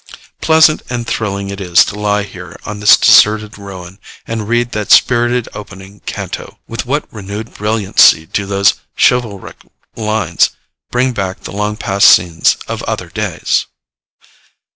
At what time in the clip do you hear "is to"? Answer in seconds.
1.61-1.93